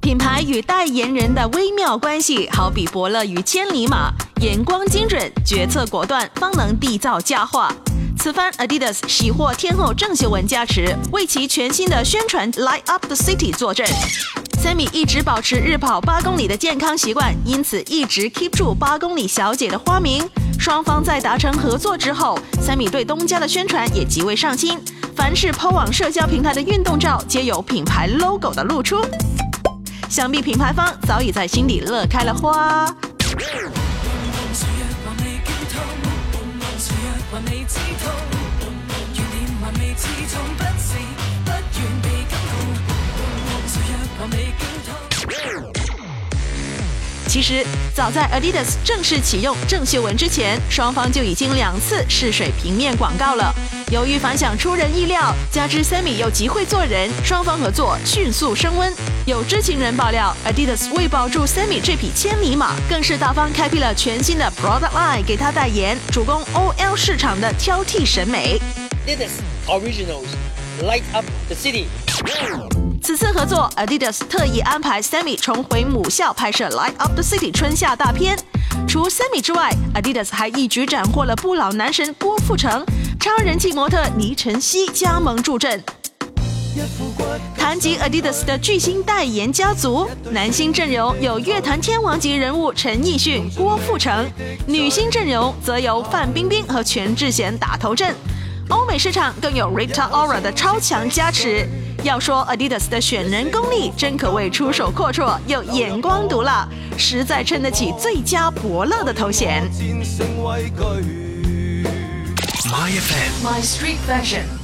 [0.00, 4.10] 品牌与代言人的微妙关系，好比伯乐与千里马，
[4.40, 7.70] 眼光精准，决策果断，方能缔造佳话。
[8.18, 13.86] 此番 Adidas 喜获天后郑秀文加持，为其全新的宣传 Light Up the City 坐镇。
[14.64, 20.26] Sammy 一直保持日跑八公里的健康习惯，因此一直 keep 住八公里小姐的花名。
[20.62, 24.78] 双方在达成合作之后，Sammy 对东家的宣传也极为上心，
[25.16, 29.04] 凡是抛往社交平台的运动照，皆有品牌 logo 的露出。
[30.08, 32.86] 想必品牌方早已在心底乐开了花。
[47.32, 47.64] 其实，
[47.94, 53.54] 早在 Adidas 正式启用郑秀文之前，双方就已经两次试水平面广告了。
[53.90, 58.92] 由于反响出人意料，加之 Sammy 又极会做人，双方合作迅速升温。
[59.24, 68.60] 有知情人爆料，Adidas 为保住 Sammy 这匹千里马，更是大方开辟了全新的 product line 给他代言，主攻 OL 市场的挑剔审美。
[69.06, 70.28] Adidas Originals
[70.82, 71.86] Light Up the City。
[73.02, 78.38] 此次合作，Adidas 特意安排 Sammy 重回母校拍摄《Light Up the City》春夏大片。
[78.86, 82.86] 除 Sammy 之外，Adidas 还一举斩获了不老男神郭富城、
[83.18, 85.82] 超人气模特倪晨曦加盟助阵。
[87.58, 94.30] 谈及 Adidas 的巨星代言家族，男星阵容有乐坛天王级人物陈奕迅、郭富城，
[94.64, 98.14] 女星阵容则由范冰冰和全智贤打头阵。
[98.72, 101.68] 欧美市场更有 Rita Ora 的超强加持。
[102.02, 109.62] 要说 Adidas 的选人功力，真可谓出手阔绰又眼光毒辣，实在撑得起最佳伯乐的头衔。
[112.64, 114.61] My FM My Street Fashion。